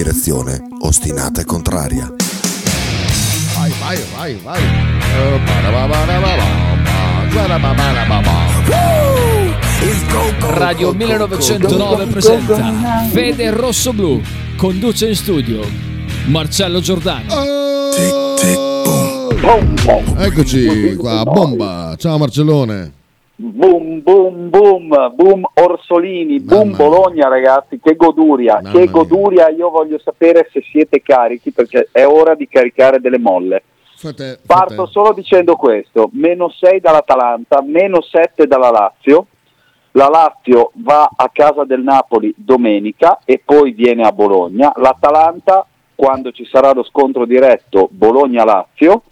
[0.00, 2.14] Direzione ostinata e contraria.
[3.56, 4.60] Vai, vai, vai, vai.
[10.54, 14.22] Radio 1909 presenta Fede Rosso Blu.
[14.56, 15.62] Conduce in studio
[16.26, 17.34] Marcello Giordano.
[20.16, 21.96] Eccoci qua, bomba.
[21.98, 22.97] Ciao Marcellone.
[23.40, 26.88] Boom, boom, boom, boom Orsolini, boom Mamma mia.
[26.88, 28.90] Bologna ragazzi, che goduria, Mamma che mia.
[28.90, 33.62] goduria, io voglio sapere se siete carichi perché è ora di caricare delle molle.
[33.94, 39.26] Fate, Parto fate- solo dicendo questo, meno 6 dall'Atalanta, meno 7 dalla Lazio,
[39.92, 46.32] la Lazio va a casa del Napoli domenica e poi viene a Bologna, l'Atalanta quando
[46.32, 49.02] ci sarà lo scontro diretto Bologna-Lazio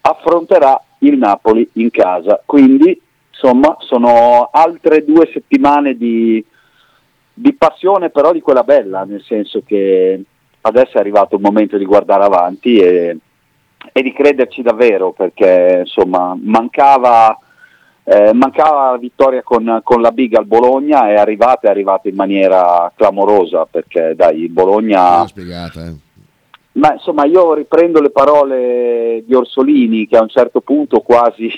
[0.00, 3.00] affronterà il Napoli in casa, quindi
[3.42, 6.44] insomma sono altre due settimane di,
[7.34, 10.22] di passione però di quella bella, nel senso che
[10.60, 13.16] adesso è arrivato il momento di guardare avanti e,
[13.92, 17.36] e di crederci davvero perché insomma mancava,
[18.04, 22.14] eh, mancava la vittoria con, con la Big al Bologna è arrivata, è arrivata in
[22.14, 25.94] maniera clamorosa perché dai Bologna spiegata, eh.
[26.74, 31.50] ma insomma io riprendo le parole di Orsolini che a un certo punto quasi,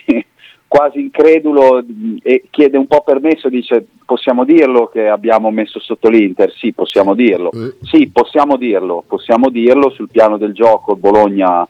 [0.67, 1.85] quasi incredulo
[2.23, 6.53] e chiede un po' permesso, dice possiamo dirlo che abbiamo messo sotto l'Inter?
[6.53, 7.51] Sì, possiamo dirlo.
[7.53, 7.77] Eh.
[7.83, 11.67] Sì, possiamo dirlo, possiamo dirlo sul piano del gioco il Bologna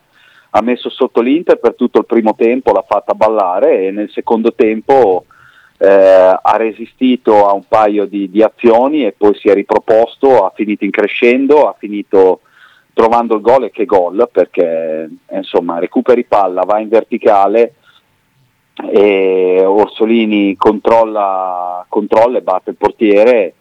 [0.56, 4.55] ha messo sotto l'Inter per tutto il primo tempo, l'ha fatta ballare e nel secondo
[4.55, 5.25] tempo
[5.78, 10.53] eh, ha resistito a un paio di, di azioni e poi si è riproposto, ha
[10.55, 12.41] finito in crescendo, ha finito
[12.92, 17.75] trovando il gol e che gol perché insomma recuperi palla, va in verticale
[18.91, 23.55] e Orsolini controlla, controlla e batte il portiere.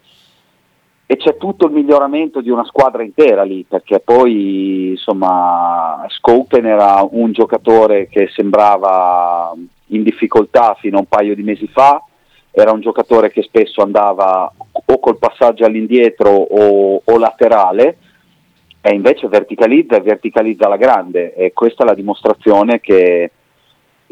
[1.06, 7.06] E c'è tutto il miglioramento di una squadra intera lì perché poi insomma Scopen era
[7.08, 9.54] un giocatore che sembrava
[9.88, 12.02] in difficoltà fino a un paio di mesi fa.
[12.50, 14.52] Era un giocatore che spesso andava
[14.86, 17.98] o col passaggio all'indietro o, o laterale.
[18.82, 21.34] E invece verticalizza e verticalizza alla grande.
[21.36, 23.32] E questa è la dimostrazione che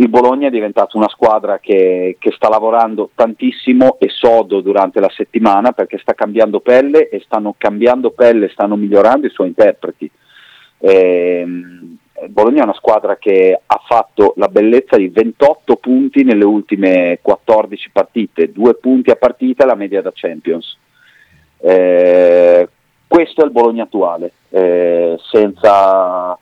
[0.01, 5.11] il Bologna è diventato una squadra che, che sta lavorando tantissimo e sodo durante la
[5.15, 10.09] settimana perché sta cambiando pelle e stanno cambiando pelle, stanno migliorando i suoi interpreti.
[10.79, 17.19] Il Bologna è una squadra che ha fatto la bellezza di 28 punti nelle ultime
[17.21, 20.77] 14 partite, due punti a partita la media da Champions.
[21.59, 22.67] Eh,
[23.07, 26.35] questo è il Bologna attuale, eh, senza,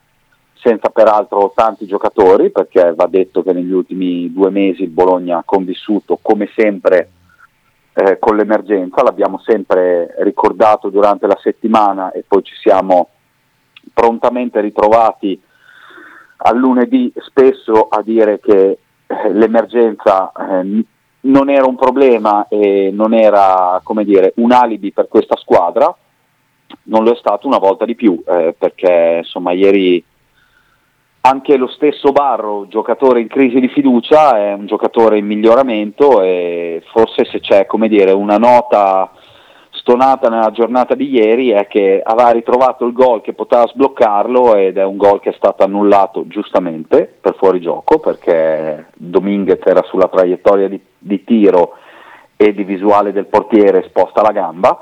[0.62, 5.44] senza peraltro tanti giocatori, perché va detto che negli ultimi due mesi il Bologna ha
[5.46, 7.12] convissuto come sempre
[7.94, 13.10] eh, con l'emergenza, l'abbiamo sempre ricordato durante la settimana e poi ci siamo
[13.94, 15.42] prontamente ritrovati
[16.42, 20.84] al lunedì spesso a dire che eh, l'emergenza eh,
[21.22, 25.94] non era un problema e non era dire, un alibi per questa squadra,
[26.84, 30.04] non lo è stato una volta di più, eh, perché insomma ieri
[31.22, 36.82] anche lo stesso Barro, giocatore in crisi di fiducia, è un giocatore in miglioramento e
[36.92, 39.12] forse se c'è dire, una nota
[39.72, 44.78] stonata nella giornata di ieri è che aveva ritrovato il gol che poteva sbloccarlo ed
[44.78, 50.68] è un gol che è stato annullato giustamente per fuorigioco perché Dominguez era sulla traiettoria
[50.68, 51.76] di, di tiro
[52.36, 54.80] e di visuale del portiere sposta la gamba,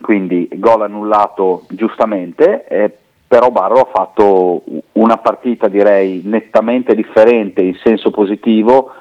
[0.00, 2.98] quindi gol annullato giustamente, eh,
[3.34, 4.62] però Barro ha fatto
[4.92, 8.92] una partita direi nettamente differente in senso positivo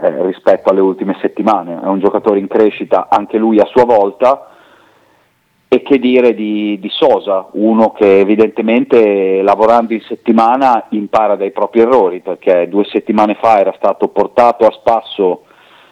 [0.00, 4.52] eh, rispetto alle ultime settimane, è un giocatore in crescita anche lui a sua volta.
[5.68, 11.80] E che dire di, di Sosa, uno che evidentemente lavorando in settimana impara dai propri
[11.80, 15.42] errori, perché due settimane fa era stato portato a spasso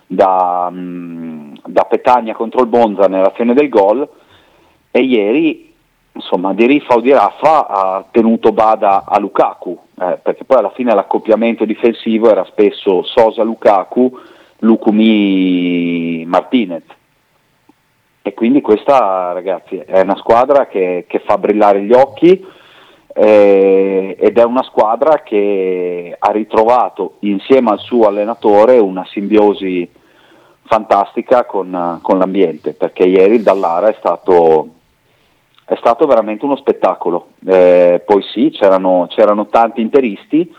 [0.06, 4.08] da, mh, da Petagna contro il Bonza nell'azione del gol
[4.90, 5.65] e ieri
[6.16, 10.70] insomma di riffa o di raffa ha tenuto bada a Lukaku eh, perché poi alla
[10.70, 14.18] fine l'accoppiamento difensivo era spesso Sosa-Lukaku,
[14.58, 16.82] Lukumi-Martinez
[18.22, 22.44] e quindi questa ragazzi è una squadra che, che fa brillare gli occhi
[23.14, 29.88] eh, ed è una squadra che ha ritrovato insieme al suo allenatore una simbiosi
[30.64, 34.70] fantastica con, con l'ambiente perché ieri il Dallara è stato,
[35.66, 40.52] è stato veramente uno spettacolo Eh, poi sì c'erano, c'erano tanti interisti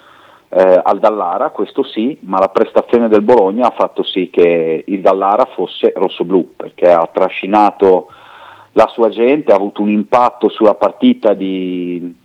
[0.50, 5.02] eh, al Dallara, questo sì, ma la prestazione del Bologna ha fatto sì che il
[5.02, 8.08] Dallara fosse rossoblù, perché ha trascinato
[8.72, 12.16] la sua gente, ha avuto un impatto sulla partita di,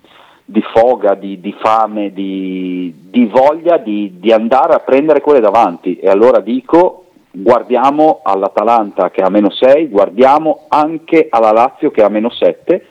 [0.44, 5.96] di foga, di, di fame, di, di voglia di andare a prendere quelle davanti.
[5.96, 12.08] E allora dico, guardiamo all'Atalanta che ha meno 6, guardiamo anche alla Lazio che ha
[12.08, 12.86] meno 7,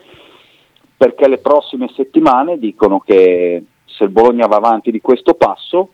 [0.96, 5.90] perché le prossime settimane dicono che se il Bologna va avanti di questo passo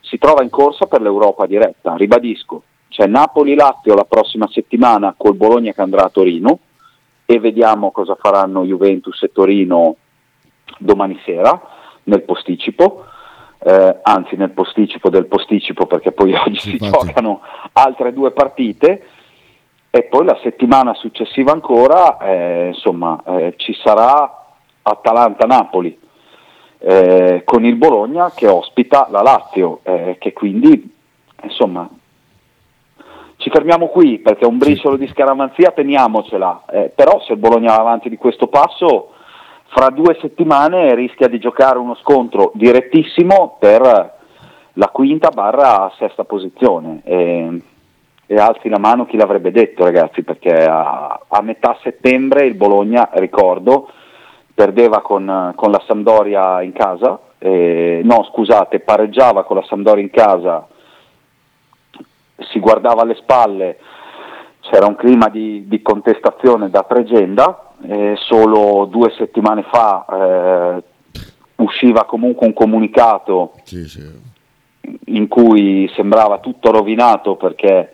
[0.00, 1.96] si trova in corsa per l'Europa diretta.
[1.96, 6.60] Ribadisco, c'è Napoli-Lazio la prossima settimana col Bologna che andrà a Torino
[7.24, 9.96] e vediamo cosa faranno Juventus e Torino
[10.78, 11.60] domani sera
[12.04, 13.04] nel posticipo.
[13.58, 17.06] Eh, anzi nel posticipo del posticipo perché poi oggi si Infatti.
[17.06, 17.40] giocano
[17.72, 19.06] altre due partite.
[19.90, 24.44] E poi la settimana successiva ancora eh, insomma eh, ci sarà
[24.82, 25.98] Atalanta-Napoli
[26.78, 30.94] eh, con il Bologna che ospita la Lazio eh, che quindi
[31.44, 31.88] insomma
[33.38, 36.64] ci fermiamo qui perché un briciolo di scaramanzia teniamocela.
[36.70, 39.12] Eh, però se il Bologna va avanti di questo passo
[39.68, 44.14] fra due settimane rischia di giocare uno scontro direttissimo per
[44.72, 47.00] la quinta barra sesta posizione.
[47.04, 47.60] E,
[48.26, 53.08] e alzi la mano chi l'avrebbe detto ragazzi perché a, a metà settembre il Bologna
[53.12, 53.88] ricordo
[54.52, 60.10] perdeva con, con la Sampdoria in casa eh, no scusate pareggiava con la Sampdoria in
[60.10, 60.66] casa
[62.50, 63.78] si guardava alle spalle
[64.60, 70.82] c'era un clima di, di contestazione da pregenda eh, solo due settimane fa eh,
[71.56, 74.02] usciva comunque un comunicato Sì, sì.
[75.06, 77.92] in cui sembrava tutto rovinato perché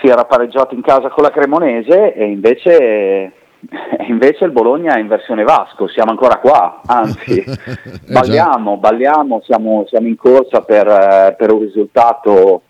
[0.00, 3.32] si era pareggiato in casa con la Cremonese e invece,
[4.08, 9.84] invece il Bologna è in versione Vasco, siamo ancora qua, anzi Eh balliamo, balliamo, siamo,
[9.88, 12.62] siamo in corsa per, eh, per un risultato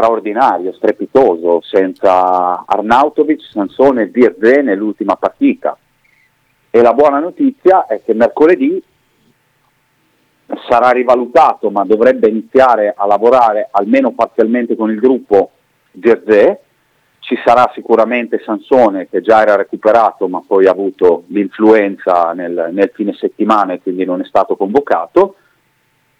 [0.00, 5.76] straordinario, strepitoso, senza Arnautovic, Sansone e Zirze nell'ultima partita.
[6.70, 8.82] E la buona notizia è che mercoledì
[10.68, 15.50] sarà rivalutato, ma dovrebbe iniziare a lavorare almeno parzialmente con il gruppo
[16.00, 16.60] Zirze.
[17.18, 22.90] Ci sarà sicuramente Sansone che già era recuperato, ma poi ha avuto l'influenza nel, nel
[22.94, 25.34] fine settimana e quindi non è stato convocato.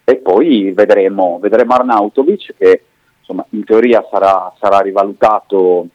[0.03, 2.83] E poi vedremo, vedremo Arnautovic che
[3.31, 5.87] insomma, in teoria sarà, sarà rivalutato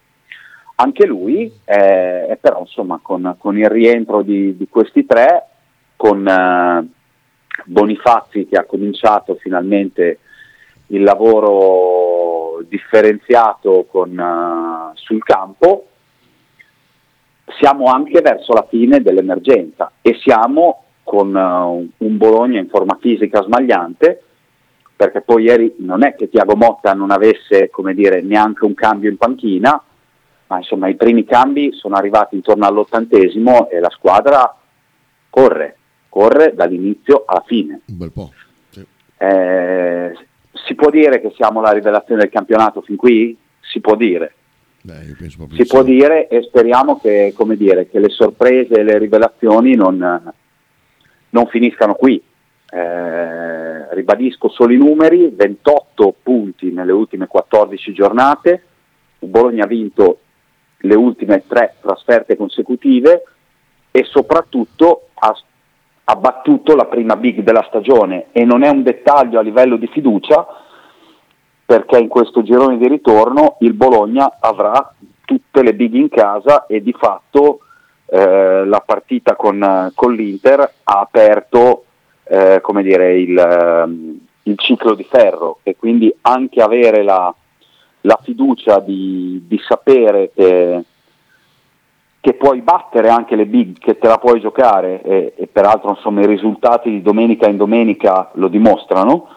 [0.77, 5.47] anche lui, eh, però insomma, con, con il rientro di, di questi tre,
[5.97, 6.89] con eh,
[7.65, 10.19] Bonifazzi che ha cominciato finalmente
[10.89, 15.87] il lavoro differenziato con, eh, sul campo,
[17.59, 23.43] siamo anche verso la fine dell'emergenza e siamo con eh, un Bologna in forma fisica
[23.43, 24.23] smagliante,
[24.97, 29.11] perché poi ieri non è che Tiago Motta non avesse come dire, neanche un cambio
[29.11, 29.81] in panchina,
[30.49, 34.57] ma insomma i primi cambi sono arrivati intorno all'ottantesimo e la squadra
[35.29, 35.77] corre,
[36.09, 37.83] corre dall'inizio alla fine.
[37.87, 38.33] Un bel po'.
[38.71, 38.87] Sì.
[39.19, 40.17] Eh,
[40.65, 43.37] si può dire che siamo la rivelazione del campionato fin qui?
[43.61, 44.33] Si può dire.
[44.81, 45.17] Beh,
[45.51, 45.91] Si può sì.
[45.91, 50.33] dire e speriamo che, come dire, che le sorprese e le rivelazioni non,
[51.31, 52.23] non finiscano qui.
[52.71, 53.56] Eh,
[53.91, 58.63] ribadisco solo i numeri, 28 punti nelle ultime 14 giornate,
[59.21, 60.19] il Bologna ha vinto
[60.79, 63.25] le ultime tre trasferte consecutive
[63.91, 68.27] e soprattutto ha, battuto la prima big della stagione.
[68.33, 70.47] E non è un dettaglio a livello di fiducia
[71.65, 76.81] perché in questo girone di ritorno il Bologna avrà tutte le big in casa e
[76.81, 77.61] di fatto
[78.07, 81.86] eh, la partita con, con l'Inter ha aperto
[82.29, 87.33] eh, come dire, il, ehm, il ciclo di ferro e quindi anche avere la,
[88.03, 90.85] la fiducia di, di sapere che,
[92.21, 96.23] che puoi battere anche le big, che te la puoi giocare e, e peraltro insomma,
[96.23, 99.29] i risultati di domenica in domenica lo dimostrano,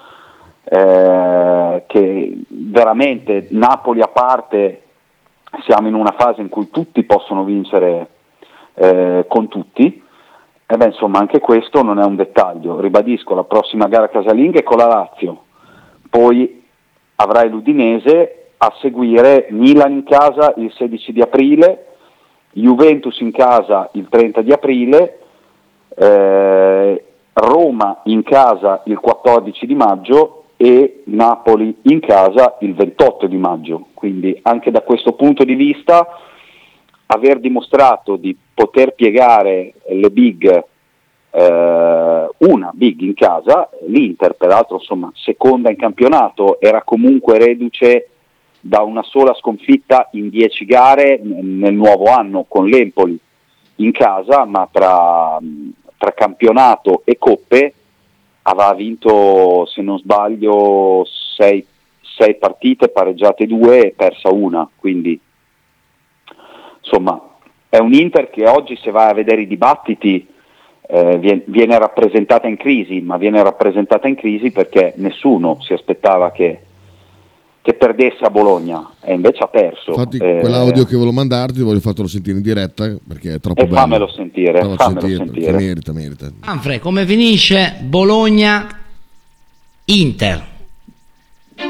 [0.64, 4.84] eh, che veramente Napoli a parte
[5.66, 8.08] siamo in una fase in cui tutti possono vincere
[8.76, 10.04] eh, con tutti.
[10.72, 12.80] E beh, insomma, anche questo non è un dettaglio.
[12.80, 15.46] Ribadisco, la prossima gara casalinga è con la Lazio,
[16.08, 16.64] poi
[17.16, 21.88] avrai l'Udinese a seguire Milan in casa il 16 di aprile,
[22.52, 25.20] Juventus in casa il 30 di aprile,
[25.96, 33.38] eh, Roma in casa il 14 di maggio e Napoli in casa il 28 di
[33.38, 33.88] maggio.
[33.96, 36.06] Quindi anche da questo punto di vista
[37.12, 40.64] aver dimostrato di poter piegare le big,
[41.32, 48.10] eh, una big in casa, l'Inter peraltro insomma seconda in campionato, era comunque reduce
[48.60, 53.18] da una sola sconfitta in 10 gare nel nuovo anno con l'Empoli
[53.76, 55.40] in casa, ma tra,
[55.98, 57.74] tra campionato e coppe
[58.44, 61.66] aveva vinto, se non sbaglio, 6
[62.38, 65.20] partite, pareggiate 2 e persa una, quindi
[66.90, 67.22] insomma
[67.70, 70.28] è un Inter che oggi se vai a vedere i dibattiti
[70.92, 76.62] eh, viene, rappresentata in crisi, ma viene rappresentata in crisi perché nessuno si aspettava che,
[77.62, 79.92] che perdesse a Bologna e invece ha perso.
[79.92, 83.66] Infatti eh, quell'audio che volevo mandarti voglio fartelo sentire in diretta perché è troppo e
[83.66, 83.76] bello.
[83.76, 85.52] fammelo sentire, Fammelo sentire, sentire.
[85.52, 86.32] merita, merita.
[86.44, 88.68] Manfred, come finisce Bologna
[89.86, 90.48] Inter?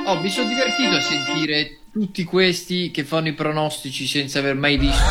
[0.06, 4.78] Oh, mi sono divertito a sentire tutti questi che fanno i pronostici senza aver mai
[4.78, 5.04] visto.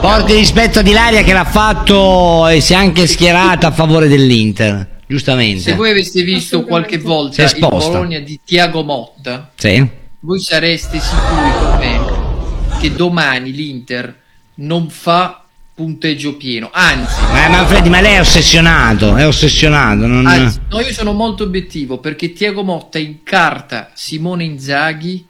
[0.00, 5.00] Porti rispetto ad Ilaria che l'ha fatto e si è anche schierata a favore dell'Inter,
[5.06, 5.62] giustamente.
[5.62, 7.56] Se voi aveste visto qualche volta il.
[7.58, 9.86] Bologna di Tiago Motta, Sì.
[10.20, 14.20] voi sareste sicuri con me che domani l'Inter
[14.56, 16.68] non fa punteggio pieno.
[16.72, 20.06] Anzi, Eh, Manfredi, ma lei è ossessionato, è ossessionato.
[20.06, 20.26] Non...
[20.26, 25.24] anzi, no, io sono molto obiettivo perché Tiago Motta incarta Simone Inzaghi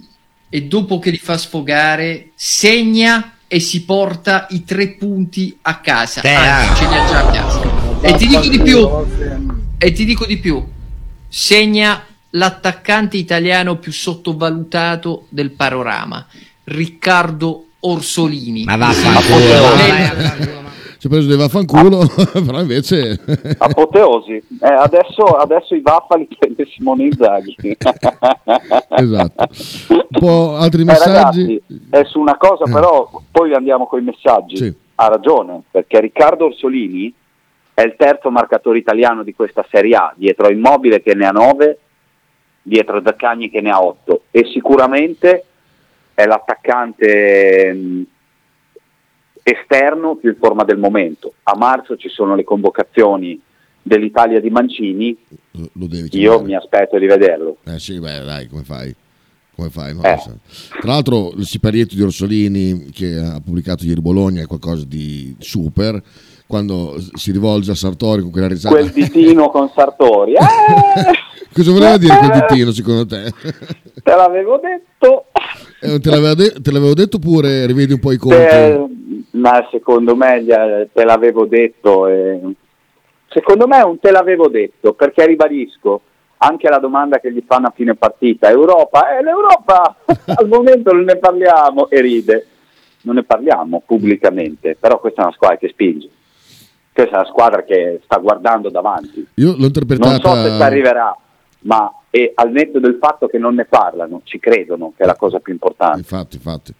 [0.55, 6.21] e dopo che li fa sfogare segna e si porta i tre punti a casa.
[6.21, 6.75] Anzi, ah.
[6.75, 7.61] ce li ha già a casa.
[8.03, 8.87] E ti dico di più,
[9.79, 10.63] e ti dico di più,
[11.27, 16.27] segna l'attaccante italiano più sottovalutato del panorama,
[16.65, 18.65] Riccardo Orsolini.
[18.65, 18.77] Ma.
[18.77, 20.62] Ma va, poi- vai a fanculo, ma-
[21.03, 22.07] Ci ha preso dei vaffanculo,
[22.47, 23.19] però invece...
[23.59, 27.57] Apoteosi, Eh, adesso, adesso i vaffa li prende Simone Inzaghi.
[28.89, 29.49] esatto.
[29.89, 31.11] Un po' altri Eh, messaggi?
[31.11, 32.71] ragazzi, è su una cosa, Eh.
[32.71, 34.57] però poi andiamo con i messaggi.
[34.57, 34.73] Sì.
[34.95, 37.13] Ha ragione, perché Riccardo Orsolini
[37.75, 41.33] è il terzo marcatore italiano di questa Serie A, dietro a Immobile che ne ha
[41.33, 41.79] 9,
[42.63, 45.45] dietro a Zaccagni che ne ha 8 e sicuramente
[46.15, 48.03] è l'attaccante mh,
[49.43, 51.35] esterno più in forma del momento.
[51.45, 53.41] A marzo ci sono le convocazioni
[53.83, 55.17] dell'Italia di Mancini,
[55.53, 57.57] Lo, lo io mi aspetto di vederlo.
[57.65, 58.95] Eh sì, beh, dai, come fai?
[59.55, 59.95] Come fai?
[59.95, 60.17] No, Eh.
[60.81, 66.01] Tra l'altro il siparietto di Orsolini che ha pubblicato ieri Bologna è qualcosa di super,
[66.47, 68.75] quando si rivolge a Sartori con quella risata.
[68.75, 70.35] Quel ditino con Sartori.
[70.35, 70.39] Eh!
[71.53, 73.31] Cosa voleva dire quel ditino secondo te?
[74.03, 75.27] Te l'avevo detto.
[75.81, 78.37] Eh, te, l'aveva de- te l'avevo detto oppure rivedi un po' i conti?
[78.37, 78.87] Te-
[79.33, 80.45] ma secondo me
[80.93, 82.07] te l'avevo detto.
[82.07, 82.41] e-
[83.29, 86.02] Secondo me è un te l'avevo detto, perché ribadisco
[86.38, 88.50] anche la domanda che gli fanno a fine partita.
[88.50, 89.97] Europa, eh, l'Europa
[90.37, 92.47] al momento non ne parliamo e ride.
[93.05, 96.09] Non ne parliamo pubblicamente, però questa è una squadra che spinge.
[96.93, 99.26] Questa è una squadra che sta guardando davanti.
[99.35, 100.19] Io l'ho Non interpretata...
[100.21, 101.17] so se ci arriverà,
[101.61, 101.93] ma
[102.35, 105.52] al netto del fatto che non ne parlano, ci credono, che è la cosa più
[105.55, 105.99] importante.
[105.99, 106.75] Infatti, infatti.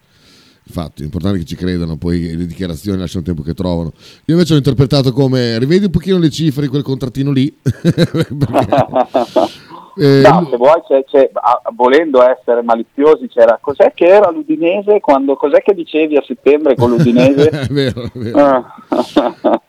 [0.65, 3.93] Infatti, è importante che ci credano, poi le dichiarazioni lasciano tempo che trovano.
[4.27, 7.53] Io invece l'ho interpretato come rivedi un pochino le cifre di quel contrattino lì.
[9.95, 11.31] Eh, No, se vuoi, c'è- c'è-
[11.75, 15.01] volendo essere maliziosi, c'era cos'è che era l'Udinese?
[15.01, 17.49] Quando, cos'è che dicevi a settembre con l'Udinese?
[17.61, 18.39] è vero, è vero.
[18.39, 18.75] Ah.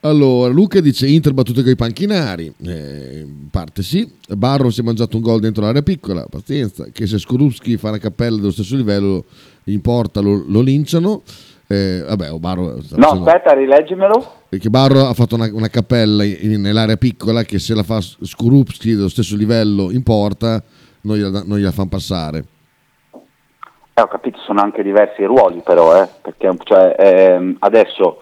[0.02, 2.54] Allora, Luca dice Inter battute coi panchinari.
[2.66, 4.10] Eh, parte sì.
[4.30, 6.86] Barro si è mangiato un gol dentro l'area piccola, pazienza.
[6.92, 9.26] Che se Skorupski fa una cappella dello stesso livello
[9.66, 11.22] in porta lo, lo linciano.
[11.68, 14.34] Eh, vabbè, o Barro sta no, aspetta, rileggimelo.
[14.50, 18.94] perché Barro ha fatto una, una cappella in- nell'area piccola che se la fa Skorupski
[18.94, 20.62] dello stesso livello in porta
[21.02, 22.44] non gliela, non gliela fanno passare.
[23.96, 28.22] Eh, ho capito, sono anche diversi ruoli però, eh, perché cioè, ehm, adesso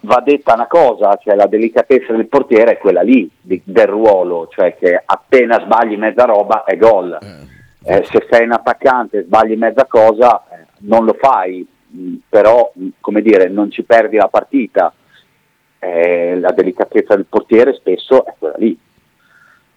[0.00, 4.48] va detta una cosa, cioè la delicatezza del portiere è quella lì, di- del ruolo,
[4.50, 7.18] cioè che appena sbagli mezza roba è gol.
[7.20, 7.54] Eh,
[7.86, 12.88] se sei un attaccante e sbagli mezza cosa eh, non lo fai, mh, però mh,
[13.00, 14.92] come dire, non ci perdi la partita.
[15.78, 18.76] Eh, la delicatezza del portiere spesso è quella lì.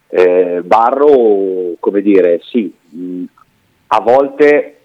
[0.08, 3.24] Eh, Barro, come dire, sì, mh,
[3.88, 4.80] a volte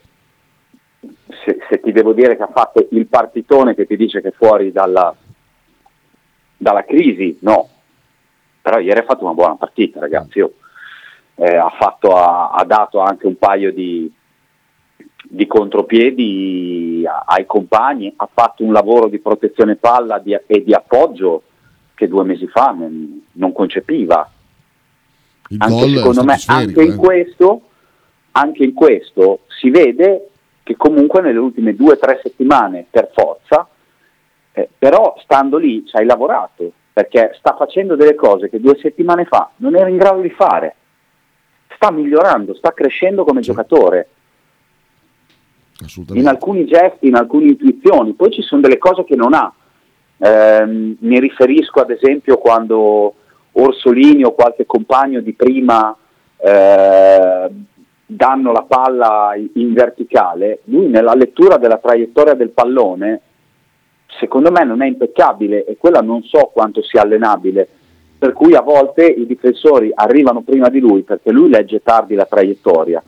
[1.45, 4.33] se, se ti devo dire che ha fatto il partitone che ti dice che è
[4.33, 5.15] fuori dalla,
[6.57, 7.69] dalla crisi, no.
[8.61, 10.39] Però ieri ha fatto una buona partita, ragazzi.
[10.39, 10.55] Io,
[11.37, 14.11] eh, ha, fatto, ha, ha dato anche un paio di,
[15.25, 21.43] di contropiedi ai compagni, ha fatto un lavoro di protezione palla di- e di appoggio
[21.95, 24.29] che due mesi fa non, non concepiva
[25.49, 26.97] Il anche secondo me anche in, eh.
[26.97, 27.61] questo,
[28.33, 30.29] anche in questo si vede
[30.63, 33.69] che comunque nelle ultime due o tre settimane per forza
[34.53, 39.25] eh, però stando lì ci hai lavorato perché sta facendo delle cose che due settimane
[39.25, 40.77] fa non era in grado di fare
[41.75, 44.09] sta migliorando, sta crescendo come giocatore.
[46.13, 49.53] In alcuni gesti, in alcune intuizioni, poi ci sono delle cose che non ha.
[50.17, 53.15] Eh, mi riferisco ad esempio quando
[53.53, 55.95] Orsolini o qualche compagno di prima
[56.37, 57.51] eh,
[58.07, 63.21] danno la palla in verticale, lui nella lettura della traiettoria del pallone
[64.19, 67.69] secondo me non è impeccabile e quella non so quanto sia allenabile,
[68.19, 72.27] per cui a volte i difensori arrivano prima di lui perché lui legge tardi la
[72.27, 73.03] traiettoria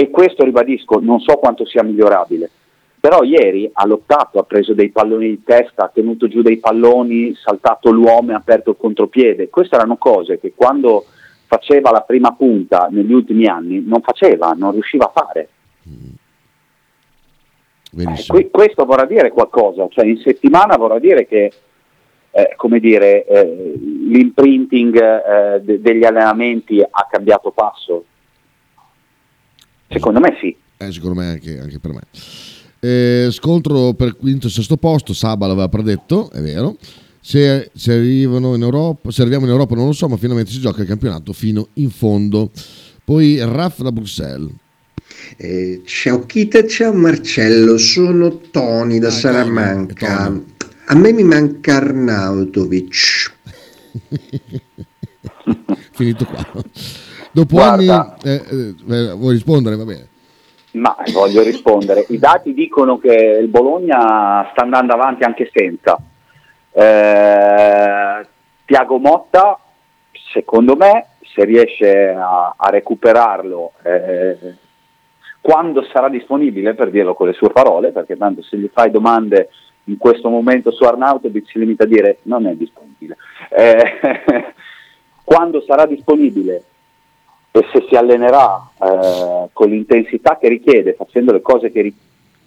[0.00, 2.48] e questo ribadisco non so quanto sia migliorabile.
[3.00, 7.34] Però ieri ha lottato, ha preso dei palloni di testa, ha tenuto giù dei palloni,
[7.34, 9.48] saltato l'uomo e ha aperto il contropiede.
[9.48, 11.04] Queste erano cose che quando
[11.46, 15.48] faceva la prima punta negli ultimi anni non faceva, non riusciva a fare.
[17.96, 21.50] Eh, qui, questo vorrà dire qualcosa, cioè in settimana vorrà dire che
[22.30, 23.74] eh, come dire, eh,
[24.08, 28.04] l'imprinting eh, de- degli allenamenti ha cambiato passo?
[29.88, 30.54] Secondo me sì.
[30.76, 32.02] Eh, secondo me anche, anche per me.
[32.80, 36.76] Eh, scontro per quinto e sesto posto, Saba l'aveva predetto, è vero.
[37.20, 40.60] Se, se, arrivano in Europa, se arriviamo in Europa non lo so, ma finalmente si
[40.60, 42.50] gioca il campionato fino in fondo.
[43.04, 44.50] Poi Raff da Bruxelles.
[45.36, 50.24] Eh, ciao Kita, ciao Marcello, sono Tony da ah, Salamanca.
[50.24, 50.56] Tony.
[50.90, 53.36] A me mi manca Arnautovic.
[55.92, 56.46] Finito qua.
[57.30, 59.76] Dopo Guarda, anni, eh, eh, vuoi rispondere?
[59.76, 60.08] Va bene.
[60.72, 62.06] Ma voglio rispondere.
[62.08, 66.00] I dati dicono che il Bologna sta andando avanti anche senza.
[66.72, 68.26] Eh,
[68.64, 69.60] Tiago Motta,
[70.32, 74.56] secondo me, se riesce a, a recuperarlo eh,
[75.38, 79.50] quando sarà disponibile, per dirlo con le sue parole, perché tanto se gli fai domande
[79.88, 83.16] in questo momento su Arnautovic si limita a dire non è disponibile.
[83.50, 84.54] Eh,
[85.24, 86.62] quando sarà disponibile
[87.50, 91.96] e se si allenerà eh, con l'intensità che richiede, facendo le cose che, ri-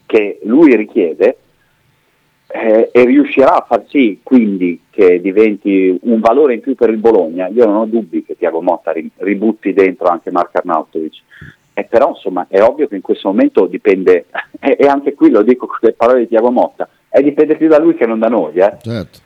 [0.05, 1.37] che lui richiede,
[2.53, 6.97] eh, e riuscirà a far sì quindi che diventi un valore in più per il
[6.97, 11.21] Bologna, io non ho dubbi che Tiago Motta ributti dentro anche Marco Arnautovic.
[11.73, 14.25] Eh, però insomma è ovvio che in questo momento dipende,
[14.59, 17.77] e anche qui lo dico con le parole di Tiago Motta, eh, dipende più da
[17.77, 18.55] lui che non da noi.
[18.55, 18.77] Eh.
[18.81, 19.19] Certo.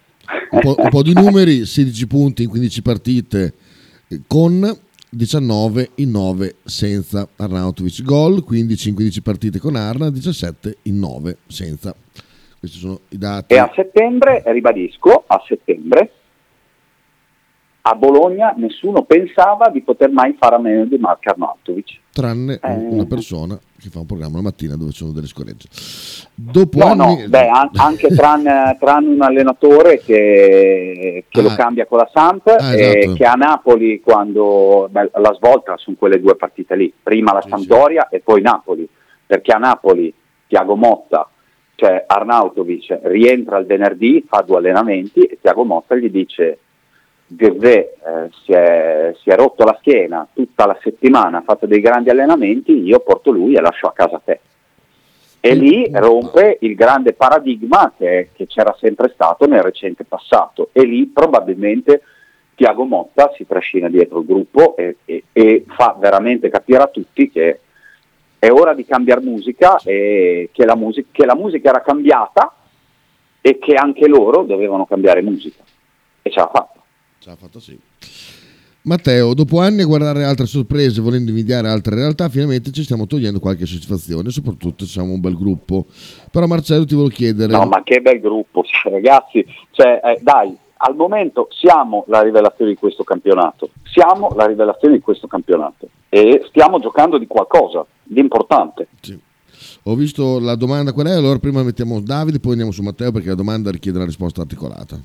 [0.50, 3.54] Un po', un po' di numeri, 16 punti in 15 partite
[4.26, 4.76] con
[5.10, 11.38] 19 in 9 senza Arnautovic gol, 15 in 15 partite con Arna, 17 in 9
[11.48, 11.96] senza.
[12.60, 13.54] Questi sono i dati.
[13.54, 16.12] E a settembre, ribadisco, a settembre
[17.88, 22.00] a Bologna nessuno pensava di poter mai fare a meno di Marco Arnautovic.
[22.12, 22.74] Tranne eh.
[22.74, 25.68] una persona che fa un programma la mattina dove sono delle scoregge.
[26.34, 27.22] Dopo no, anni...
[27.22, 31.44] no, beh, anche tranne, tranne, un allenatore che, che ah.
[31.44, 33.14] lo cambia con la Samp ah, esatto.
[33.14, 37.50] che a Napoli quando beh, la svolta sono quelle due partite lì, prima la sì,
[37.50, 38.16] Sampdoria sì.
[38.16, 38.90] e poi Napoli,
[39.28, 40.12] perché a Napoli
[40.48, 41.30] Tiago Motta
[41.76, 46.60] cioè Arnautovic rientra il venerdì, fa due allenamenti e Tiago Motta gli dice
[47.28, 51.82] Gervais eh, si, è, si, è, rotto la schiena tutta la settimana, ha fatto dei
[51.82, 54.40] grandi allenamenti, io porto lui e lascio a casa te.
[55.40, 60.84] E lì rompe il grande paradigma che, che c'era sempre stato nel recente passato e
[60.84, 62.02] lì probabilmente
[62.56, 67.30] Tiago Motta si trascina dietro il gruppo e, e, e, fa veramente capire a tutti
[67.30, 67.60] che
[68.40, 72.54] è ora di cambiare musica e che la, music- che la musica era cambiata
[73.42, 75.62] e che anche loro dovevano cambiare musica.
[76.22, 76.85] E ce l'ha fatta.
[77.26, 77.76] Ce l'ha fatto sì.
[78.84, 83.40] Matteo, dopo anni a guardare altre sorprese, volendo invidiare altre realtà, finalmente ci stiamo togliendo
[83.40, 85.88] qualche soddisfazione, soprattutto siamo un bel gruppo.
[86.30, 87.52] Però Marcello ti volevo chiedere...
[87.52, 92.74] No, ma che bel gruppo, cioè, ragazzi, cioè, eh, dai, al momento siamo la rivelazione
[92.74, 98.20] di questo campionato, siamo la rivelazione di questo campionato e stiamo giocando di qualcosa di
[98.20, 98.90] importante.
[99.02, 99.20] Sì.
[99.84, 103.30] Ho visto la domanda qual è, allora prima mettiamo Davide, poi andiamo su Matteo perché
[103.30, 105.00] la domanda richiede una risposta articolata.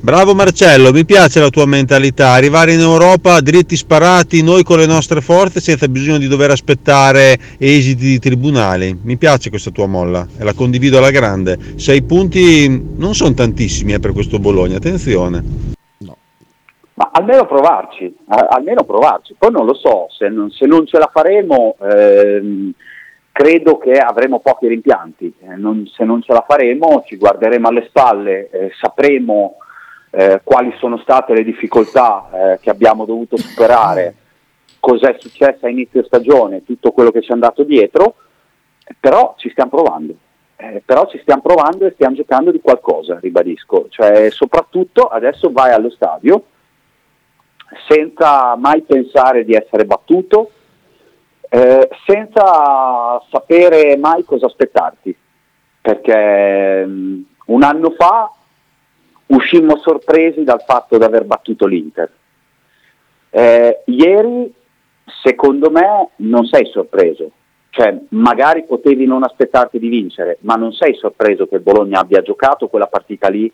[0.00, 4.86] Bravo Marcello, mi piace la tua mentalità, arrivare in Europa dritti sparati, noi con le
[4.86, 8.98] nostre forze senza bisogno di dover aspettare esiti di tribunali.
[9.00, 11.56] Mi piace questa tua molla e la condivido alla grande.
[11.76, 15.42] Sei punti non sono tantissimi eh, per questo Bologna, attenzione.
[15.98, 16.16] No.
[16.94, 19.36] Ma almeno provarci, almeno provarci.
[19.38, 21.76] Poi non lo so, se non, se non ce la faremo...
[21.80, 22.74] Ehm
[23.32, 27.86] credo che avremo pochi rimpianti, eh, non, se non ce la faremo ci guarderemo alle
[27.88, 29.56] spalle, eh, sapremo
[30.10, 34.14] eh, quali sono state le difficoltà eh, che abbiamo dovuto superare,
[34.78, 38.16] cos'è successo a inizio stagione, tutto quello che ci è andato dietro,
[39.00, 40.14] però ci stiamo provando.
[40.56, 45.72] Eh, però ci stiamo provando e stiamo giocando di qualcosa, ribadisco, cioè soprattutto adesso vai
[45.72, 46.44] allo stadio
[47.88, 50.50] senza mai pensare di essere battuto,
[51.54, 55.14] eh, senza sapere mai cosa aspettarti,
[55.82, 58.32] perché um, un anno fa
[59.26, 62.10] uscimmo sorpresi dal fatto di aver battuto l'Inter.
[63.28, 64.50] Eh, ieri,
[65.22, 67.30] secondo me, non sei sorpreso,
[67.68, 72.22] cioè magari potevi non aspettarti di vincere, ma non sei sorpreso che il Bologna abbia
[72.22, 73.52] giocato quella partita lì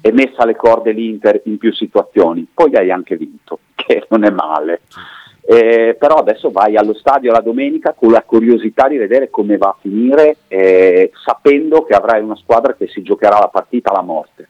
[0.00, 4.30] e messa alle corde l'Inter in più situazioni, poi hai anche vinto, che non è
[4.30, 4.80] male.
[5.48, 9.68] Eh, però adesso vai allo stadio la domenica con la curiosità di vedere come va
[9.68, 14.48] a finire, eh, sapendo che avrai una squadra che si giocherà la partita alla morte.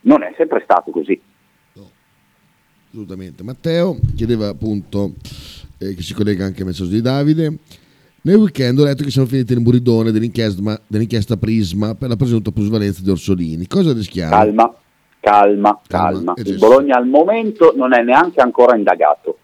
[0.00, 1.20] Non è sempre stato così.
[1.74, 1.90] No,
[2.88, 3.44] assolutamente.
[3.44, 5.12] Matteo chiedeva appunto,
[5.78, 7.58] eh, che si collega anche al messaggio di Davide,
[8.22, 12.50] nel weekend ho letto che siamo finiti nel buridone dell'inchiesta, dell'inchiesta Prisma per la presunta
[12.50, 13.68] plusvalenza di Orsolini.
[13.68, 14.30] Cosa rischiamo?
[14.30, 14.74] Calma,
[15.20, 16.34] calma, calma.
[16.36, 19.38] Il Bologna al momento non è neanche ancora indagato.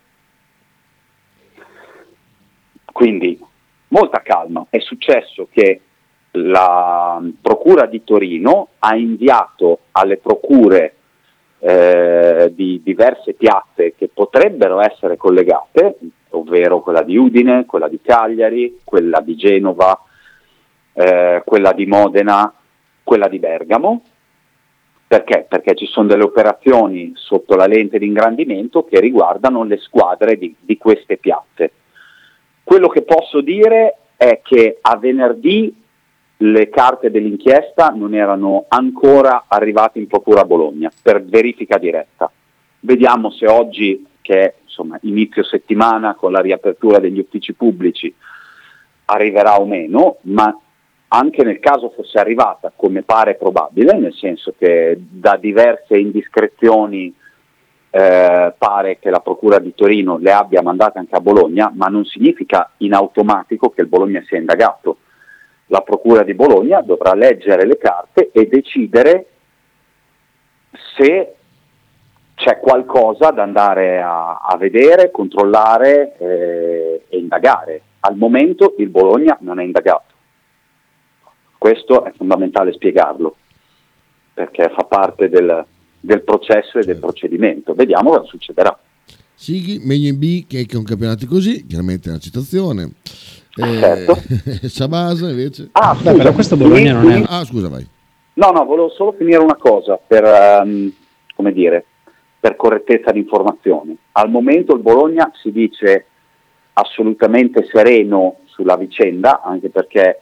[2.96, 3.38] Quindi
[3.88, 4.64] molta calma.
[4.70, 5.82] È successo che
[6.30, 10.94] la Procura di Torino ha inviato alle procure
[11.58, 15.98] eh, di diverse piazze che potrebbero essere collegate,
[16.30, 20.02] ovvero quella di Udine, quella di Cagliari, quella di Genova,
[20.94, 22.50] eh, quella di Modena,
[23.02, 24.04] quella di Bergamo.
[25.06, 25.44] Perché?
[25.46, 30.56] Perché ci sono delle operazioni sotto la lente di ingrandimento che riguardano le squadre di,
[30.58, 31.72] di queste piazze.
[32.66, 35.72] Quello che posso dire è che a venerdì
[36.38, 42.28] le carte dell'inchiesta non erano ancora arrivate in procura a Bologna per verifica diretta.
[42.80, 48.12] Vediamo se oggi, che è insomma, inizio settimana con la riapertura degli uffici pubblici,
[49.04, 50.52] arriverà o meno, ma
[51.06, 57.14] anche nel caso fosse arrivata, come pare probabile, nel senso che da diverse indiscrezioni
[57.96, 62.04] eh, pare che la Procura di Torino le abbia mandate anche a Bologna, ma non
[62.04, 64.98] significa in automatico che il Bologna sia indagato.
[65.68, 69.26] La Procura di Bologna dovrà leggere le carte e decidere
[70.94, 71.36] se
[72.34, 77.80] c'è qualcosa da andare a, a vedere, controllare eh, e indagare.
[78.00, 80.12] Al momento il Bologna non è indagato.
[81.56, 83.36] Questo è fondamentale spiegarlo,
[84.34, 85.64] perché fa parte del,
[86.00, 87.74] del processo e del procedimento.
[87.74, 88.78] Vediamo cosa succederà.
[89.34, 92.92] Sighi, meglio in B che con campionati così, chiaramente una citazione.
[93.54, 94.16] Eh, certo.
[94.68, 95.68] Sabasa invece.
[95.72, 97.22] Ah, scusa, Beh, però questo Bologna non è...
[97.26, 97.86] Ah, scusa, vai.
[98.34, 100.24] No, no, volevo solo finire una cosa per,
[100.62, 100.92] um,
[101.34, 101.84] come dire,
[102.38, 103.96] per correttezza di informazioni.
[104.12, 106.06] Al momento il Bologna si dice
[106.74, 110.20] assolutamente sereno sulla vicenda, anche perché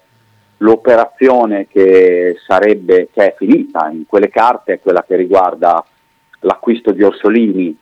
[0.59, 5.85] l'operazione che sarebbe, che è finita in quelle carte è quella che riguarda
[6.41, 7.77] l'acquisto di Orsolini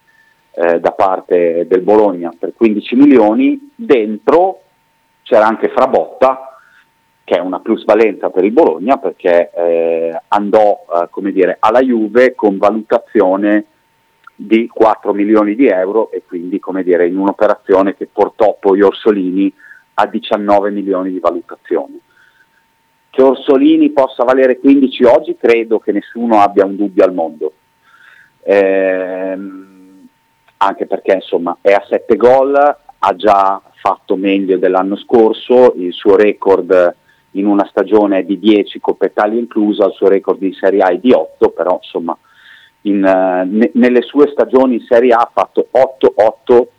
[0.55, 4.61] eh, da parte del Bologna per 15 milioni, dentro
[5.23, 6.59] c'era anche Frabotta,
[7.25, 12.59] che è una plusvalenza per il Bologna perché eh, andò eh, dire, alla Juve con
[12.59, 13.67] valutazione
[14.35, 19.53] di 4 milioni di euro e quindi dire, in un'operazione che portò poi Orsolini
[19.95, 22.01] a 19 milioni di valutazione.
[23.15, 27.53] Che Orsolini possa valere 15 oggi credo che nessuno abbia un dubbio al mondo.
[28.41, 30.09] Ehm,
[30.57, 36.17] anche perché insomma è a 7 gol, ha già fatto meglio dell'anno scorso, il suo
[36.17, 36.97] record
[37.33, 40.89] in una stagione è di 10 Coppa Italia inclusa, il suo record in Serie A
[40.89, 42.17] è di 8, però insomma
[42.83, 46.71] in, ne, nelle sue stagioni in Serie A ha fatto 8, 8,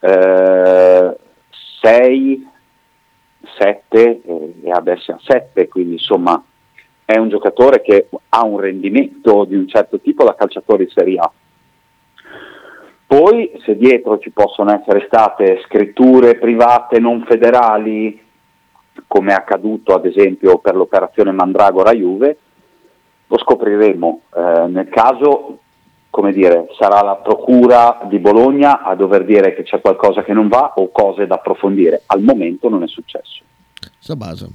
[0.00, 1.16] eh,
[1.82, 2.48] 6,
[3.56, 6.42] 7 eh, e adesso a 7, quindi insomma
[7.04, 11.18] è un giocatore che ha un rendimento di un certo tipo da calciatore in Serie
[11.18, 11.32] A.
[13.06, 18.22] Poi se dietro ci possono essere state scritture private non federali,
[19.06, 22.36] come è accaduto ad esempio per l'operazione Mandragora Juve,
[23.26, 24.20] lo scopriremo.
[24.34, 25.60] Eh, nel caso,
[26.10, 30.48] come dire, sarà la procura di Bologna a dover dire che c'è qualcosa che non
[30.48, 32.02] va o cose da approfondire.
[32.06, 33.42] Al momento non è successo.
[33.98, 34.48] Sabasa.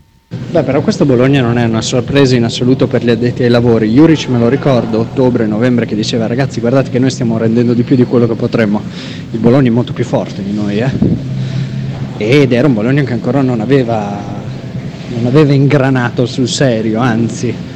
[0.49, 3.89] Beh, però questo Bologna non è una sorpresa in assoluto per gli addetti ai lavori.
[3.89, 7.83] Juric me lo ricordo, ottobre, novembre, che diceva ragazzi guardate che noi stiamo rendendo di
[7.83, 8.81] più di quello che potremmo.
[9.31, 10.91] Il Bologna è molto più forte di noi, eh?
[12.17, 14.17] Ed era un Bologna che ancora non aveva,
[15.09, 17.72] non aveva ingranato sul serio, anzi.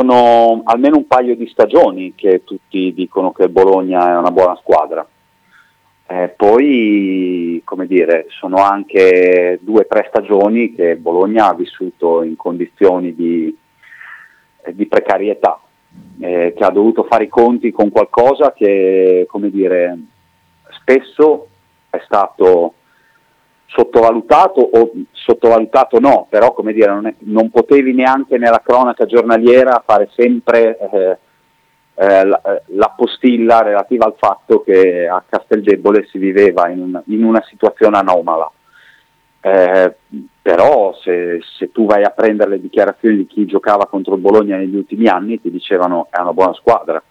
[0.00, 5.06] Sono almeno un paio di stagioni che tutti dicono che Bologna è una buona squadra.
[6.06, 12.34] Eh, poi, come dire, sono anche due o tre stagioni che Bologna ha vissuto in
[12.36, 13.54] condizioni di,
[14.62, 15.60] eh, di precarietà,
[16.18, 19.98] eh, che ha dovuto fare i conti con qualcosa che, come dire,
[20.80, 21.46] spesso
[21.90, 22.72] è stato
[23.72, 29.82] sottovalutato o sottovalutato no, però come dire, non, è, non potevi neanche nella cronaca giornaliera
[29.84, 31.18] fare sempre eh,
[31.94, 37.24] eh, la, la, postilla relativa al fatto che a Casteldebole si viveva in, un, in
[37.24, 38.50] una situazione anomala.
[39.42, 39.94] Eh,
[40.42, 44.56] però se, se, tu vai a prendere le dichiarazioni di chi giocava contro il Bologna
[44.56, 47.02] negli ultimi anni ti dicevano è una buona squadra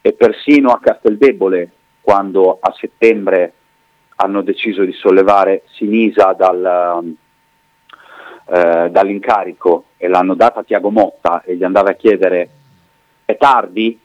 [0.00, 3.52] e persino a Casteldebole quando a settembre
[4.20, 7.14] hanno deciso di sollevare Sinisa dal,
[8.46, 12.48] eh, dall'incarico e l'hanno data a Tiago Motta e gli andava a chiedere
[13.24, 13.98] è tardi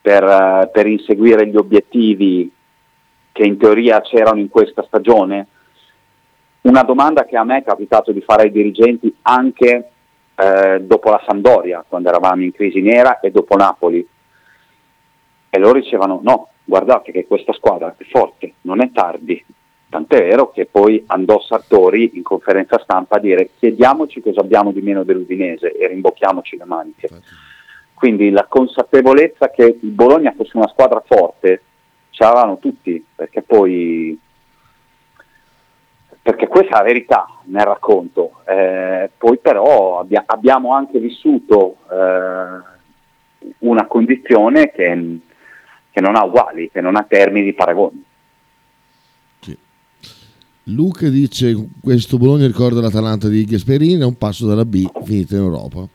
[0.00, 2.52] per, eh, per inseguire gli obiettivi
[3.32, 5.46] che in teoria c'erano in questa stagione?
[6.62, 9.90] Una domanda che a me è capitato di fare ai dirigenti anche
[10.34, 14.06] eh, dopo la Sandoria, quando eravamo in crisi nera, e dopo Napoli.
[15.50, 19.42] E loro dicevano no, guardate che questa squadra è forte, non è tardi.
[19.88, 24.82] Tant'è vero che poi andò Sartori in conferenza stampa a dire chiediamoci cosa abbiamo di
[24.82, 27.08] meno dell'Udinese e rimbocchiamoci le maniche.
[27.94, 31.62] Quindi la consapevolezza che il Bologna fosse una squadra forte
[32.10, 34.18] ce l'avevano tutti, perché poi
[36.20, 38.40] perché questa è la verità nel racconto.
[38.44, 42.74] Eh, poi però abbia, abbiamo anche vissuto eh,
[43.58, 45.20] una condizione che,
[45.96, 48.02] che, non ha uguali, che non ha termini di paragone.
[49.40, 49.56] Sì.
[50.64, 55.40] Luca dice questo Bologna ricorda l'Atalanta di Gasperini, è un passo dalla B finita in
[55.40, 55.88] Europa.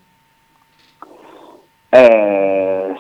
[1.90, 2.96] Eh,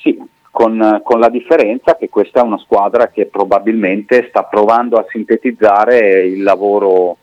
[0.00, 0.18] sì,
[0.50, 6.24] con, con, la differenza che questa è una squadra che probabilmente sta provando a sintetizzare
[6.24, 7.18] il lavoro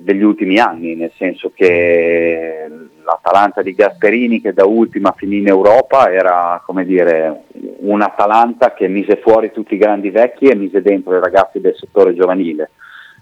[0.00, 2.68] degli ultimi anni, nel senso che
[3.04, 7.44] l'Atalanta di Gasperini che da ultima finì in Europa era come dire
[7.78, 12.14] un'Atalanta che mise fuori tutti i grandi vecchi e mise dentro i ragazzi del settore
[12.14, 12.70] giovanile.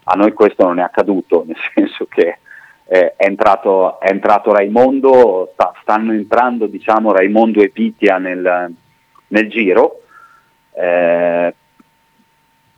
[0.05, 2.39] A noi questo non è accaduto, nel senso che
[2.87, 8.73] eh, è, entrato, è, entrato, Raimondo, sta, stanno entrando diciamo, Raimondo e Pitia nel,
[9.29, 10.03] nel giro,
[10.73, 11.55] eh,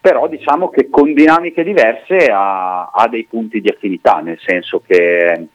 [0.07, 5.49] però diciamo che con dinamiche diverse ha, ha, dei punti di affinità, nel senso che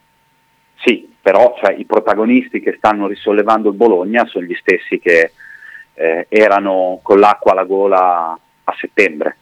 [0.84, 5.32] sì, però cioè, i protagonisti che stanno risollevando il Bologna sono gli stessi che
[5.94, 9.38] eh, erano con l'acqua alla gola a settembre.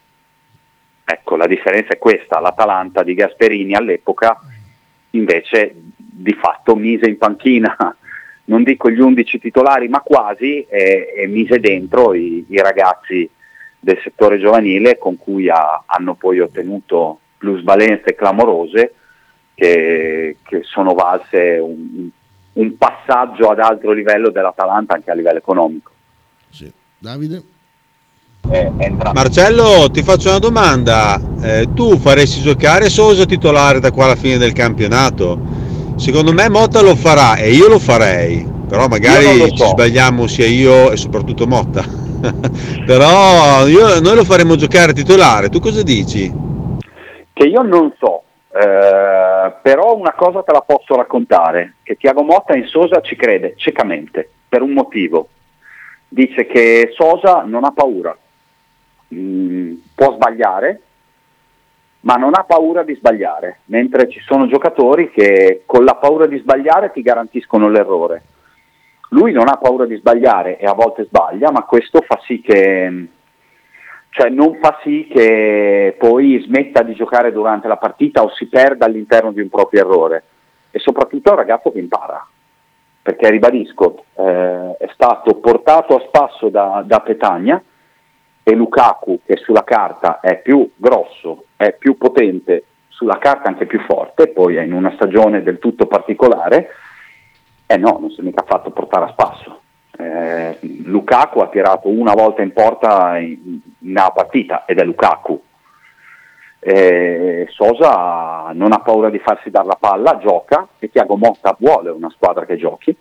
[1.03, 4.39] Ecco, la differenza è questa, l'Atalanta di Gasperini all'epoca
[5.11, 7.75] invece di fatto mise in panchina
[8.45, 13.27] non dico gli 11 titolari, ma quasi, e, e mise dentro i, i, ragazzi
[13.79, 18.93] del settore giovanile con cui ha, hanno poi ottenuto plusvalenze clamorose
[19.55, 22.09] che, che sono valse un,
[22.53, 25.91] un, passaggio ad altro livello dell'Atalanta anche a livello economico.
[26.49, 26.71] Sì.
[26.97, 27.41] Davide?
[28.49, 28.71] Eh,
[29.13, 31.21] Marcello, ti faccio una domanda.
[31.41, 35.39] Eh, tu faresti giocare Sosa titolare da qua alla fine del campionato?
[35.97, 39.47] Secondo me Motta lo farà e io lo farei, però magari so.
[39.49, 42.08] ci sbagliamo sia io e soprattutto Motta.
[42.85, 46.31] però io, noi lo faremo giocare titolare, tu cosa dici?
[47.31, 52.55] Che io non so, eh, però una cosa te la posso raccontare, che Tiago Motta
[52.55, 55.29] in Sosa ci crede ciecamente, per un motivo.
[56.07, 58.17] Dice che Sosa non ha paura,
[59.13, 60.81] mm, può sbagliare,
[62.01, 66.37] ma non ha paura di sbagliare, mentre ci sono giocatori che con la paura di
[66.37, 68.23] sbagliare ti garantiscono l'errore.
[69.09, 73.07] Lui non ha paura di sbagliare e a volte sbaglia, ma questo fa sì che
[74.11, 78.85] cioè non fa sì che poi smetta di giocare durante la partita o si perda
[78.85, 80.23] all'interno di un proprio errore.
[80.71, 82.27] E soprattutto è un ragazzo che impara,
[83.01, 87.61] perché ribadisco, eh, è stato portato a spasso da, da Petagna,
[88.43, 93.79] e Lukaku che sulla carta è più grosso, è più potente, sulla carta anche più
[93.81, 96.69] forte, poi è in una stagione del tutto particolare,
[97.71, 99.61] eh no, non si è mica fatto portare a spasso.
[99.97, 105.41] Eh, Lukaku ha tirato una volta in porta in, nella partita ed è Lukaku.
[106.61, 111.89] Eh, Sosa non ha paura di farsi dare la palla, gioca e Tiago Motta vuole
[111.89, 112.95] una squadra che giochi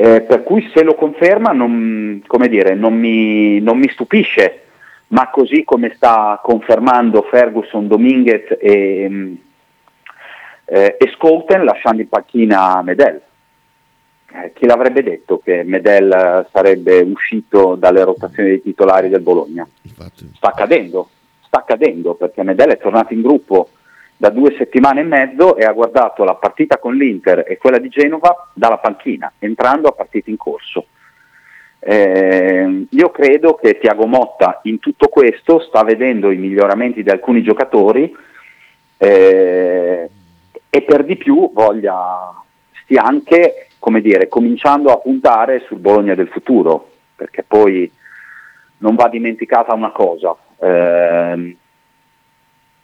[0.00, 4.62] eh, per cui se lo conferma non, dire, non, mi, non, mi, stupisce,
[5.08, 9.36] ma così come sta confermando Ferguson, Dominguez e,
[10.64, 13.20] eh, e Scolten lasciando in panchina Medel.
[14.32, 19.66] Eh, chi l'avrebbe detto che Medel sarebbe uscito dalle rotazioni dei titolari del Bologna?
[19.82, 20.30] Infatti.
[20.36, 21.08] Sta accadendo,
[21.40, 23.70] sta accadendo perché Medel è tornato in gruppo
[24.16, 27.88] da due settimane e mezzo e ha guardato la partita con l'Inter e quella di
[27.88, 30.86] Genova dalla panchina, entrando a partite in corso.
[31.80, 37.42] Eh, io credo che Tiago Motta in tutto questo sta vedendo i miglioramenti di alcuni
[37.42, 38.14] giocatori
[38.98, 40.10] eh,
[40.68, 42.34] e per di più voglia
[42.82, 47.90] stia anche come dire, cominciando a puntare sul Bologna del futuro, perché poi
[48.78, 50.36] non va dimenticata una cosa.
[50.58, 51.56] Eh,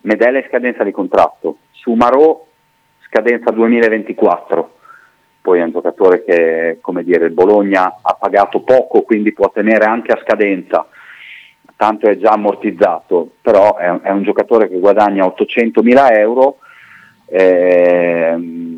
[0.00, 2.44] Medella è scadenza di contratto, Sumarò
[3.06, 4.74] scadenza 2024,
[5.42, 9.85] poi è un giocatore che come dire, il Bologna ha pagato poco, quindi può tenere
[9.85, 10.88] anche a scadenza,
[11.76, 16.59] tanto è già ammortizzato, però è, è un giocatore che guadagna 800 mila euro.
[17.28, 18.74] Eh,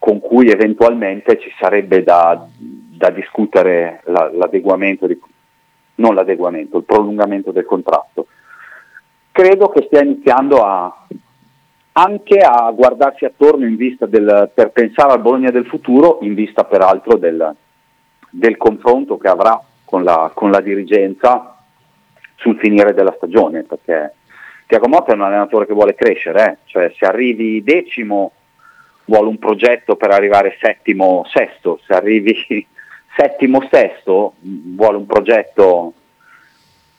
[0.00, 5.20] con cui eventualmente ci sarebbe da, da discutere la, l'adeguamento, di,
[5.96, 8.26] non l'adeguamento, il prolungamento del contratto.
[9.30, 11.06] Credo che stia iniziando a,
[11.92, 17.54] anche a guardarsi attorno del, per pensare al Bologna del futuro, in vista peraltro del,
[18.30, 21.58] del confronto che avrà con la, con la, dirigenza
[22.36, 24.14] sul finire della stagione, perché
[24.66, 26.56] Tiago Motta è un allenatore che vuole crescere, eh?
[26.64, 28.32] cioè se arrivi decimo
[29.10, 32.34] vuole un progetto per arrivare settimo, sesto, se arrivi
[33.16, 35.92] settimo, sesto vuole un progetto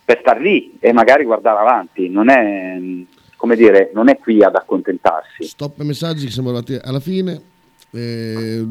[0.04, 2.78] per star lì e magari guardare avanti, non è,
[3.38, 5.46] come dire, non è qui ad accontentarsi.
[5.46, 7.42] Stop ai messaggi che siamo arrivati alla fine,
[7.92, 8.66] eh,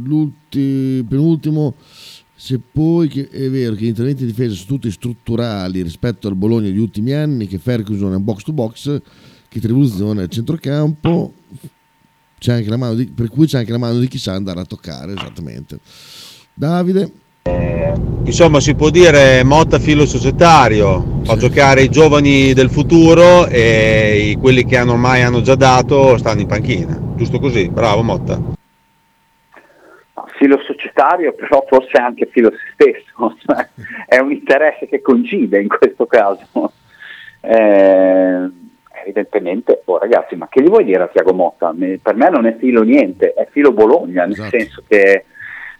[1.09, 1.75] penultimo,
[2.35, 6.67] se poi è vero che gli interventi di difesa sono tutti strutturali rispetto al Bologna
[6.67, 9.01] degli ultimi anni, che Ferguson è un box to box,
[9.49, 11.33] che Tribuzione è il centrocampo,
[12.41, 14.61] c'è anche la mano di, per cui c'è anche la mano di chi sa andare
[14.61, 15.79] a toccare esattamente.
[16.55, 17.13] Davide.
[18.25, 21.41] Insomma, si può dire Motta filo societario, fa sì.
[21.41, 26.47] giocare i giovani del futuro e quelli che hanno ormai hanno già dato stanno in
[26.47, 26.99] panchina.
[27.15, 28.41] Giusto così, bravo Motta.
[30.39, 33.37] Filo societario, però forse anche filo se stesso,
[34.09, 36.73] è un interesse che coincide in questo caso.
[37.43, 38.51] Eh,
[39.03, 41.75] evidentemente, oh ragazzi, ma che gli vuoi dire a Tiago Motta?
[42.03, 44.51] Per me non è filo niente, è filo Bologna, nel esatto.
[44.51, 45.25] senso che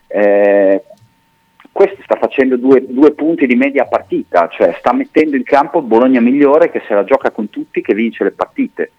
[0.07, 0.83] eh,
[1.73, 5.85] questo sta facendo due, due, punti di media partita, cioè sta mettendo in campo il
[5.85, 8.93] Bologna migliore che se la gioca con tutti, che vince le partite.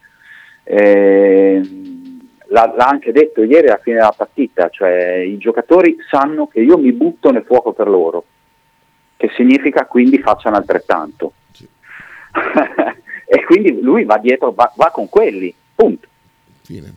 [0.63, 1.61] Eh,
[2.47, 6.77] l'ha, l'ha, anche detto ieri alla fine della partita, cioè i giocatori sanno che io
[6.77, 8.23] mi butto nel fuoco per loro,
[9.17, 11.33] che significa quindi facciano altrettanto.
[11.51, 11.67] Sì.
[13.33, 16.05] e quindi lui va dietro, va, va con quelli, punto.
[16.63, 16.93] Fine.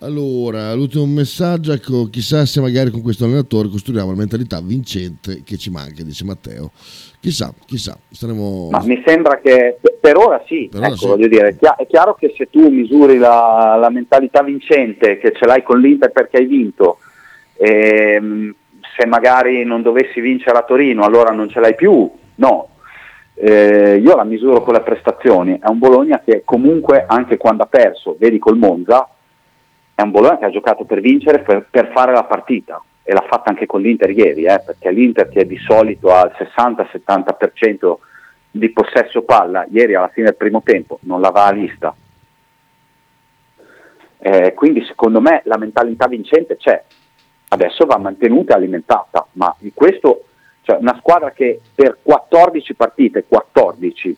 [0.00, 5.58] Allora, l'ultimo messaggio, ecco, chissà se magari con questo allenatore costruiamo la mentalità vincente che
[5.58, 6.70] ci manca, dice Matteo.
[7.20, 8.70] Chissà, chissà, staremo...
[8.70, 11.06] Ma mi sembra che per ora sì, per ecco, ora sì.
[11.06, 15.32] voglio dire, è, chi- è, chiaro che se tu misuri la, la, mentalità vincente che
[15.32, 16.96] ce l'hai con l'Inter perché hai vinto,
[17.58, 18.54] ehm,
[18.96, 22.68] se magari non dovessi vincere a Torino allora non ce l'hai più, no,
[23.34, 27.66] eh, io la misuro con le prestazioni, è un Bologna che comunque anche quando ha
[27.66, 29.08] perso, vedi col Monza,
[29.94, 32.82] è un Bologna che ha giocato per vincere, per, per fare la partita.
[33.04, 37.94] E l'ha fatta anche con l'Inter ieri, eh, perché l'Inter che di solito al 60-70%
[38.50, 41.94] di possesso palla, ieri alla fine del primo tempo non la va a lista.
[44.18, 46.80] Eh, quindi secondo me la mentalità vincente c'è,
[47.48, 50.26] adesso va mantenuta e alimentata, ma questo
[50.62, 54.16] cioè una squadra che per 14 partite, 14,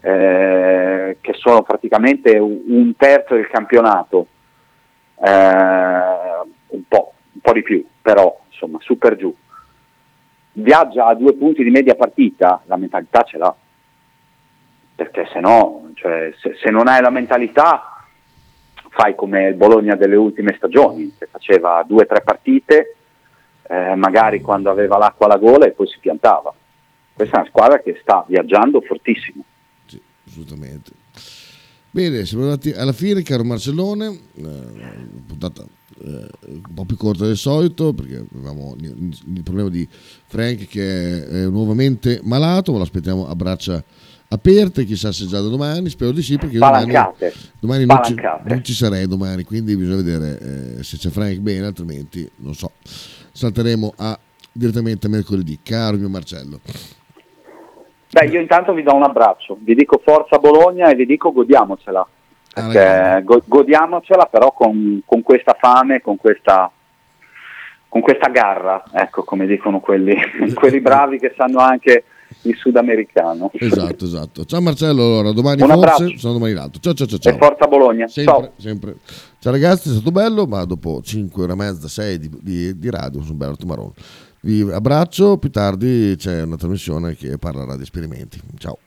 [0.00, 4.26] eh, che sono praticamente un terzo del campionato,
[5.22, 5.30] eh,
[6.68, 9.34] un, po', un po' di più, però insomma su per giù,
[10.52, 13.54] viaggia a due punti di media partita, la mentalità ce l'ha.
[14.94, 18.06] Perché se no, cioè, se, se non hai la mentalità,
[18.88, 22.96] fai come il Bologna delle ultime stagioni, che faceva due o tre partite
[23.68, 26.52] eh, magari quando aveva l'acqua alla gola e poi si piantava.
[27.14, 29.42] Questa è una squadra che sta viaggiando fortissimo.
[29.86, 30.90] Sì, assolutamente.
[31.90, 34.42] Bene, siamo arrivati alla fine, caro Marcellone, eh,
[35.26, 35.64] puntata
[36.04, 39.88] eh, un po' più corta del solito perché avevamo il, problema di
[40.26, 43.82] Frank che è, è nuovamente malato, ma lo aspettiamo a braccia
[44.28, 46.92] aperte, chissà se già da domani, spero di sì perché domani,
[47.60, 51.66] domani non, ci, non, ci, sarei domani, quindi bisogna vedere eh, se c'è Frank bene,
[51.66, 52.72] altrimenti non so
[53.36, 54.18] salteremo a,
[54.50, 55.58] direttamente a mercoledì.
[55.62, 56.60] Caro mio Marcello.
[58.10, 62.08] Beh, io intanto vi do un abbraccio, vi dico forza Bologna e vi dico godiamocela.
[62.54, 66.70] Ah, go- godiamocela però con, con, questa fame, con questa,
[67.86, 70.16] con questa garra, ecco come dicono quelli,
[70.54, 72.04] quelli bravi che sanno anche
[72.42, 73.50] il sudamericano.
[73.54, 74.44] Esatto, esatto.
[74.44, 76.18] Ciao Marcello, allora domani Un forse abbraccio.
[76.18, 76.80] sono domani l'altro.
[76.80, 77.18] Ciao ciao ciao.
[77.18, 77.34] ciao.
[77.34, 78.08] E forza Bologna.
[78.08, 78.52] Sempre, ciao.
[78.56, 78.96] sempre.
[79.38, 82.90] Ciao ragazzi, è stato bello, ma dopo 5 ore e mezza, 6 di, di, di
[82.90, 83.92] radio sono bello Marone.
[84.40, 88.40] Vi abbraccio, più tardi c'è una trasmissione che parlerà di esperimenti.
[88.58, 88.78] Ciao.